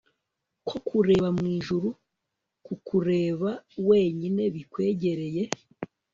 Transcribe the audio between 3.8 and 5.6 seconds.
wenyine bikwegereye